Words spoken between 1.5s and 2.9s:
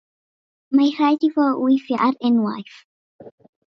weithio ar unwaith.